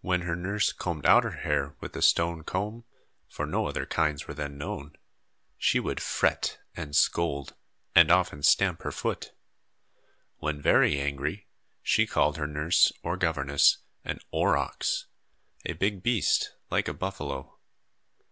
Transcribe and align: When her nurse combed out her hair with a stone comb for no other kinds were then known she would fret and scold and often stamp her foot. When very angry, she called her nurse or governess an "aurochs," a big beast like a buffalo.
When 0.00 0.22
her 0.22 0.34
nurse 0.34 0.72
combed 0.72 1.06
out 1.06 1.22
her 1.22 1.42
hair 1.46 1.76
with 1.78 1.94
a 1.94 2.02
stone 2.02 2.42
comb 2.42 2.86
for 3.28 3.46
no 3.46 3.68
other 3.68 3.86
kinds 3.86 4.26
were 4.26 4.34
then 4.34 4.58
known 4.58 4.96
she 5.56 5.78
would 5.78 6.02
fret 6.02 6.58
and 6.74 6.96
scold 6.96 7.54
and 7.94 8.10
often 8.10 8.42
stamp 8.42 8.82
her 8.82 8.90
foot. 8.90 9.32
When 10.38 10.60
very 10.60 10.98
angry, 11.00 11.46
she 11.84 12.04
called 12.04 12.36
her 12.36 12.48
nurse 12.48 12.90
or 13.04 13.16
governess 13.16 13.78
an 14.04 14.18
"aurochs," 14.32 15.06
a 15.64 15.74
big 15.74 16.02
beast 16.02 16.56
like 16.68 16.88
a 16.88 16.92
buffalo. 16.92 17.56